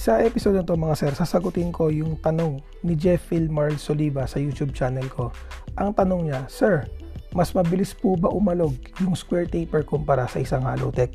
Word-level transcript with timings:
Sa 0.00 0.16
episode 0.16 0.56
na 0.56 0.64
to 0.64 0.80
mga 0.80 0.96
sir, 0.96 1.12
sasagutin 1.12 1.68
ko 1.68 1.92
yung 1.92 2.16
tanong 2.16 2.64
ni 2.80 2.96
Jeff 2.96 3.20
Philmar 3.28 3.76
Soliva 3.76 4.24
sa 4.24 4.40
YouTube 4.40 4.72
channel 4.72 5.04
ko. 5.12 5.28
Ang 5.76 5.92
tanong 5.92 6.24
niya, 6.24 6.48
Sir, 6.48 6.88
mas 7.36 7.52
mabilis 7.52 7.92
po 7.92 8.16
ba 8.16 8.32
umalog 8.32 8.72
yung 9.04 9.12
square 9.12 9.44
taper 9.44 9.84
kumpara 9.84 10.24
sa 10.24 10.40
isang 10.40 10.64
hollow 10.64 10.88
tech? 10.88 11.12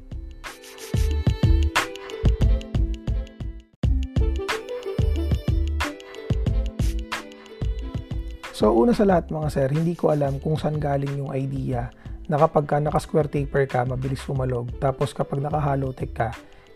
So 8.54 8.70
una 8.70 8.94
sa 8.94 9.10
lahat 9.10 9.34
mga 9.34 9.50
sir, 9.50 9.68
hindi 9.74 9.98
ko 9.98 10.14
alam 10.14 10.38
kung 10.38 10.62
saan 10.62 10.78
galing 10.78 11.26
yung 11.26 11.34
idea 11.34 11.90
na 12.30 12.38
kapag 12.38 12.70
ka 12.70 12.78
naka-square 12.78 13.34
taper 13.34 13.66
ka, 13.66 13.82
mabilis 13.82 14.22
umalog. 14.30 14.70
Tapos 14.78 15.10
kapag 15.10 15.42
naka-hollow 15.42 15.90
tech 15.90 16.14
ka, 16.14 16.30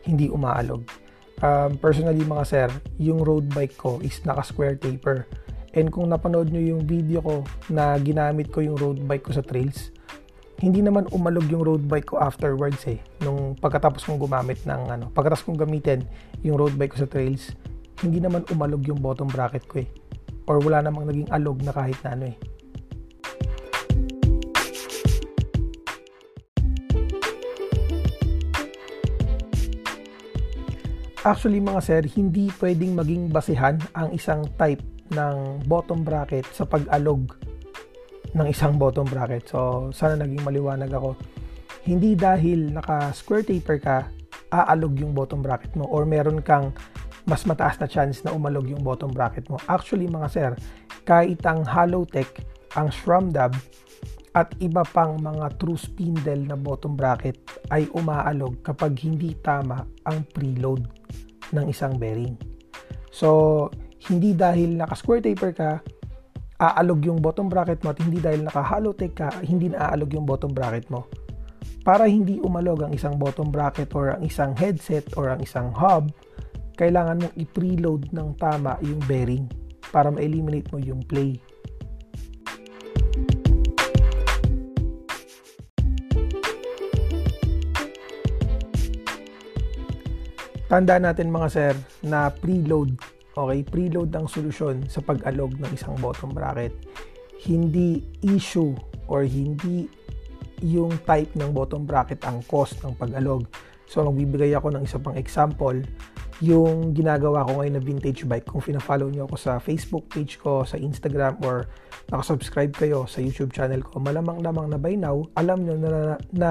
hindi 0.09 0.25
umaalog. 0.25 0.98
Um, 1.39 1.79
personally 1.79 2.23
mga 2.23 2.43
sir, 2.43 2.69
yung 2.99 3.23
road 3.23 3.47
bike 3.55 3.79
ko 3.79 4.03
is 4.03 4.19
naka-square 4.27 4.75
taper. 4.75 5.23
And 5.71 5.87
kung 5.87 6.11
napanood 6.11 6.51
nyo 6.51 6.59
yung 6.59 6.83
video 6.83 7.23
ko 7.23 7.35
na 7.71 7.95
ginamit 8.01 8.51
ko 8.51 8.59
yung 8.59 8.75
road 8.75 8.99
bike 9.07 9.29
ko 9.29 9.31
sa 9.37 9.45
trails, 9.45 9.93
hindi 10.59 10.83
naman 10.83 11.07
umalog 11.15 11.47
yung 11.47 11.63
road 11.63 11.87
bike 11.87 12.11
ko 12.11 12.19
afterwards 12.19 12.83
eh. 12.89 12.99
Nung 13.23 13.55
pagkatapos 13.55 14.03
kong 14.03 14.19
gumamit 14.19 14.59
ng 14.67 14.81
ano, 14.91 15.05
pagkatapos 15.15 15.47
kong 15.47 15.61
gamitin 15.63 16.03
yung 16.43 16.59
road 16.59 16.75
bike 16.75 16.99
ko 16.99 17.07
sa 17.07 17.09
trails, 17.09 17.55
hindi 18.03 18.19
naman 18.19 18.43
umalog 18.51 18.83
yung 18.83 18.99
bottom 18.99 19.31
bracket 19.31 19.63
ko 19.71 19.83
eh 19.83 19.89
or 20.49 20.57
wala 20.65 20.81
namang 20.81 21.05
naging 21.05 21.29
alog 21.29 21.61
na 21.61 21.69
kahit 21.69 21.95
na 22.01 22.17
ano 22.17 22.25
eh. 22.33 22.37
Actually 31.27 31.59
mga 31.59 31.81
sir, 31.83 32.01
hindi 32.15 32.47
pwedeng 32.63 32.95
maging 32.95 33.27
basehan 33.27 33.75
ang 33.91 34.15
isang 34.15 34.47
type 34.55 34.79
ng 35.11 35.67
bottom 35.67 36.07
bracket 36.07 36.47
sa 36.55 36.63
pag-alog 36.63 37.35
ng 38.31 38.47
isang 38.47 38.79
bottom 38.79 39.03
bracket. 39.03 39.43
So, 39.51 39.91
sana 39.91 40.15
naging 40.15 40.47
maliwanag 40.47 40.87
ako. 40.95 41.19
Hindi 41.83 42.15
dahil 42.15 42.71
naka 42.71 43.11
square 43.11 43.43
taper 43.43 43.83
ka, 43.83 44.07
aalog 44.47 44.95
yung 44.95 45.11
bottom 45.11 45.43
bracket 45.43 45.75
mo 45.75 45.91
or 45.91 46.07
meron 46.07 46.39
kang 46.39 46.71
mas 47.27 47.43
mataas 47.43 47.75
na 47.83 47.91
chance 47.91 48.23
na 48.23 48.31
umalog 48.31 48.71
yung 48.71 48.79
bottom 48.79 49.11
bracket 49.11 49.43
mo. 49.51 49.59
Actually 49.67 50.07
mga 50.07 50.27
sir, 50.31 50.51
kahit 51.03 51.43
ang 51.43 51.67
hollow 51.67 52.07
ang 52.79 52.87
SRAM 52.95 53.33
dub, 53.35 53.59
at 54.37 54.53
iba 54.61 54.85
pang 54.85 55.17
mga 55.17 55.57
true 55.57 55.77
spindle 55.79 56.45
na 56.45 56.57
bottom 56.57 56.93
bracket 56.93 57.41
ay 57.73 57.89
umaalog 57.97 58.61
kapag 58.61 58.97
hindi 59.01 59.33
tama 59.41 59.81
ang 60.05 60.21
preload 60.33 60.85
ng 61.53 61.65
isang 61.69 61.97
bearing. 61.97 62.37
So, 63.09 63.67
hindi 64.09 64.37
dahil 64.37 64.77
naka-square 64.77 65.25
taper 65.25 65.51
ka, 65.51 65.71
aalog 66.59 67.01
yung 67.07 67.19
bottom 67.23 67.47
bracket 67.47 67.81
mo 67.81 67.95
at 67.95 67.99
hindi 68.03 68.19
dahil 68.21 68.45
naka-hollow 68.45 68.93
tech 68.93 69.15
ka, 69.17 69.29
hindi 69.41 69.71
na 69.71 69.89
aalog 69.89 70.11
yung 70.13 70.27
bottom 70.27 70.53
bracket 70.53 70.87
mo. 70.93 71.07
Para 71.81 72.05
hindi 72.05 72.37
umalog 72.43 72.85
ang 72.85 72.93
isang 72.93 73.17
bottom 73.17 73.49
bracket 73.49 73.89
or 73.95 74.13
ang 74.13 74.21
isang 74.27 74.53
headset 74.53 75.07
or 75.15 75.31
ang 75.31 75.41
isang 75.41 75.71
hub, 75.73 76.11
kailangan 76.77 77.23
mong 77.23 77.35
i-preload 77.35 78.11
ng 78.13 78.29
tama 78.39 78.77
yung 78.85 79.01
bearing 79.07 79.47
para 79.89 80.13
ma-eliminate 80.13 80.69
mo 80.69 80.79
yung 80.79 81.01
play. 81.03 81.35
Tanda 90.69 91.01
natin 91.01 91.33
mga 91.33 91.47
sir 91.49 91.73
na 92.05 92.29
preload, 92.29 92.93
okay, 93.33 93.65
preload 93.65 94.13
ang 94.13 94.29
solusyon 94.29 94.85
sa 94.85 95.01
pag-alog 95.01 95.57
ng 95.57 95.73
isang 95.73 95.97
bottom 95.97 96.29
bracket. 96.29 96.69
Hindi 97.41 98.05
issue 98.21 98.77
or 99.09 99.25
hindi 99.25 99.89
yung 100.61 100.93
type 101.09 101.33
ng 101.33 101.57
bottom 101.57 101.89
bracket 101.89 102.21
ang 102.21 102.45
cost 102.45 102.77
ng 102.85 102.93
pag-alog. 103.01 103.49
So 103.89 104.05
magbibigay 104.05 104.53
ako 104.53 104.77
ng 104.77 104.85
isa 104.85 105.01
pang 105.01 105.17
example 105.17 105.81
yung 106.37 106.93
ginagawa 106.93 107.49
ko 107.49 107.65
ngayon 107.65 107.73
na 107.73 107.81
vintage 107.81 108.29
bike. 108.29 108.45
Kung 108.45 108.61
fina-follow 108.61 109.09
nyo 109.09 109.25
ako 109.25 109.41
sa 109.41 109.57
Facebook 109.57 110.05
page 110.05 110.37
ko, 110.37 110.61
sa 110.69 110.77
Instagram, 110.77 111.41
or 111.49 111.65
nakasubscribe 112.13 112.77
kayo 112.77 113.09
sa 113.09 113.25
YouTube 113.25 113.57
channel 113.57 113.81
ko, 113.81 113.97
malamang-lamang 113.97 114.69
na 114.69 114.77
by 114.77 114.93
now, 114.93 115.25
alam 115.33 115.65
nyo 115.65 115.81
na, 115.81 115.89
na, 115.89 116.15
na, 116.29 116.49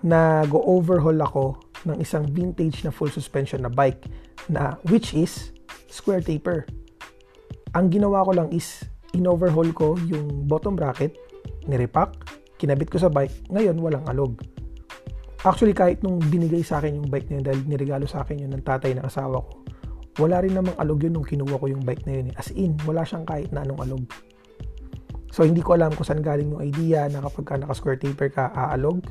na 0.00 0.20
go-overhaul 0.48 1.20
ako 1.20 1.71
ng 1.88 1.98
isang 2.00 2.26
vintage 2.30 2.82
na 2.86 2.92
full 2.94 3.10
suspension 3.10 3.62
na 3.62 3.72
bike 3.72 4.06
na 4.50 4.78
which 4.90 5.14
is 5.14 5.52
square 5.90 6.22
taper. 6.22 6.66
Ang 7.72 7.88
ginawa 7.92 8.24
ko 8.26 8.32
lang 8.36 8.48
is 8.52 8.84
in-overhaul 9.16 9.70
ko 9.72 9.96
yung 10.08 10.44
bottom 10.48 10.76
bracket, 10.76 11.16
nirepack, 11.68 12.12
kinabit 12.60 12.88
ko 12.92 12.98
sa 13.00 13.12
bike, 13.12 13.32
ngayon 13.52 13.76
walang 13.80 14.04
alog. 14.08 14.40
Actually, 15.42 15.74
kahit 15.74 15.98
nung 16.06 16.22
binigay 16.30 16.62
sa 16.62 16.78
akin 16.78 17.02
yung 17.02 17.10
bike 17.10 17.26
na 17.26 17.34
yun 17.40 17.44
dahil 17.44 17.60
niregalo 17.66 18.06
sa 18.06 18.22
akin 18.22 18.46
yun 18.46 18.54
ng 18.54 18.62
tatay 18.62 18.94
ng 18.94 19.02
asawa 19.02 19.42
ko, 19.42 19.66
wala 20.22 20.38
rin 20.38 20.54
namang 20.54 20.76
alog 20.78 21.02
yun 21.02 21.18
nung 21.18 21.26
kinuha 21.26 21.58
ko 21.58 21.66
yung 21.66 21.82
bike 21.82 22.06
na 22.06 22.22
yun. 22.22 22.26
As 22.38 22.54
in, 22.54 22.78
wala 22.86 23.02
siyang 23.02 23.26
kahit 23.26 23.50
na 23.50 23.66
anong 23.66 23.82
alog. 23.82 24.04
So, 25.32 25.42
hindi 25.48 25.64
ko 25.64 25.74
alam 25.74 25.96
kung 25.96 26.04
saan 26.04 26.20
galing 26.20 26.52
yung 26.52 26.62
idea 26.62 27.08
na 27.08 27.24
kapag 27.24 27.44
ka 27.48 27.54
naka-square 27.56 27.98
taper 27.98 28.28
ka, 28.28 28.52
aalog. 28.52 29.02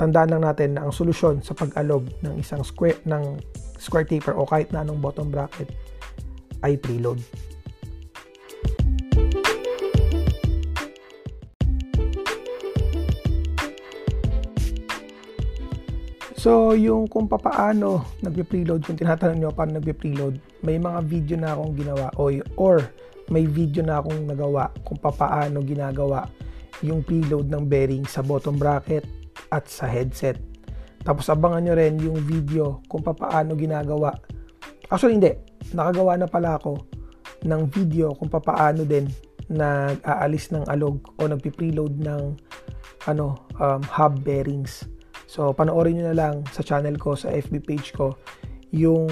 Tandaan 0.00 0.32
lang 0.32 0.48
natin 0.48 0.80
na 0.80 0.88
ang 0.88 0.96
solusyon 0.96 1.44
sa 1.44 1.52
pag-alog 1.52 2.08
ng 2.24 2.40
isang 2.40 2.64
square, 2.64 2.96
ng 3.04 3.36
square 3.76 4.08
taper 4.08 4.32
o 4.32 4.48
kahit 4.48 4.72
na 4.72 4.80
anong 4.80 4.96
bottom 4.96 5.28
bracket 5.28 5.68
ay 6.64 6.80
preload. 6.80 7.20
So, 16.32 16.72
yung 16.72 17.04
kung 17.12 17.28
papaano 17.28 18.16
nagpe-preload, 18.24 18.80
kung 18.88 18.96
tinatanong 18.96 19.36
nyo 19.36 19.52
paano 19.52 19.76
nagpe-preload, 19.76 20.64
may 20.64 20.80
mga 20.80 21.04
video 21.04 21.36
na 21.36 21.52
akong 21.52 21.76
ginawa 21.76 22.08
o, 22.16 22.32
or 22.56 22.88
may 23.28 23.44
video 23.44 23.84
na 23.84 24.00
akong 24.00 24.24
nagawa 24.24 24.72
kung 24.80 24.96
papaano 24.96 25.60
ginagawa 25.60 26.24
yung 26.80 27.04
preload 27.04 27.52
ng 27.52 27.68
bearing 27.68 28.08
sa 28.08 28.24
bottom 28.24 28.56
bracket 28.56 29.19
at 29.50 29.66
sa 29.66 29.90
headset. 29.90 30.38
Tapos 31.02 31.26
abangan 31.28 31.62
nyo 31.64 31.74
rin 31.74 31.98
yung 32.00 32.18
video 32.22 32.80
kung 32.86 33.02
papaano 33.02 33.52
ginagawa. 33.58 34.14
Actually 34.88 35.18
hindi, 35.18 35.32
nakagawa 35.74 36.16
na 36.16 36.28
pala 36.30 36.56
ako 36.56 36.80
ng 37.44 37.62
video 37.72 38.14
kung 38.16 38.28
papaano 38.30 38.86
din 38.86 39.10
nag-aalis 39.50 40.54
ng 40.54 40.64
alog 40.70 41.02
o 41.18 41.26
nagpe-preload 41.26 41.98
ng 41.98 42.22
ano, 43.08 43.48
um, 43.58 43.82
hub 43.82 44.22
bearings 44.22 44.86
So, 45.30 45.54
panoorin 45.54 45.94
nyo 45.94 46.10
na 46.10 46.18
lang 46.18 46.42
sa 46.50 46.66
channel 46.66 46.98
ko, 46.98 47.14
sa 47.14 47.30
FB 47.30 47.62
page 47.62 47.94
ko, 47.94 48.18
yung 48.74 49.06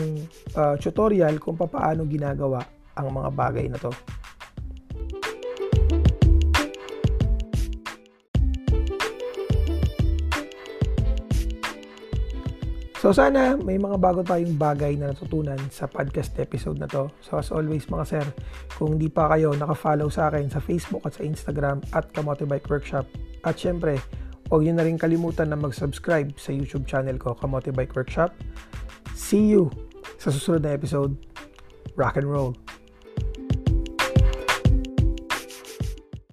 uh, 0.59 0.75
tutorial 0.75 1.38
kung 1.38 1.55
paano 1.55 2.03
ginagawa 2.10 2.59
ang 2.99 3.15
mga 3.15 3.31
bagay 3.38 3.70
na 3.70 3.78
to. 3.78 3.94
So 12.98 13.14
sana 13.14 13.54
may 13.54 13.78
mga 13.78 13.94
bago 14.03 14.26
tayong 14.26 14.59
bagay 14.59 14.98
na 14.98 15.14
natutunan 15.14 15.59
sa 15.70 15.86
podcast 15.86 16.34
episode 16.42 16.82
na 16.82 16.91
to. 16.91 17.06
So 17.22 17.38
as 17.38 17.54
always 17.54 17.86
mga 17.86 18.04
sir, 18.04 18.26
kung 18.75 18.98
hindi 18.98 19.06
pa 19.06 19.31
kayo 19.31 19.54
naka-follow 19.54 20.10
sa 20.10 20.28
akin 20.28 20.50
sa 20.50 20.59
Facebook 20.59 21.06
at 21.06 21.14
sa 21.14 21.22
Instagram 21.22 21.78
at 21.94 22.10
Kamote 22.10 22.42
Workshop 22.44 23.06
at 23.47 23.54
syempre 23.54 24.03
Huwag 24.48 24.64
nyo 24.64 24.81
na 24.81 24.87
rin 24.88 24.97
kalimutan 24.97 25.53
na 25.53 25.60
mag-subscribe 25.60 26.32
sa 26.40 26.56
YouTube 26.56 26.88
channel 26.88 27.20
ko, 27.20 27.37
Kamote 27.37 27.69
Workshop. 27.69 28.32
See 29.12 29.52
you 29.52 29.69
sa 30.17 30.32
susunod 30.32 30.64
na 30.64 30.72
episode. 30.72 31.12
Rock 32.00 32.17
and 32.17 32.28
roll! 32.32 32.68